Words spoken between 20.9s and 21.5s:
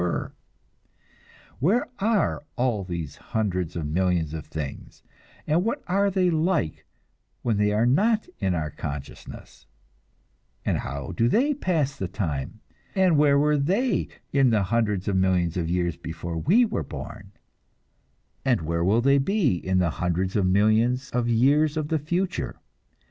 of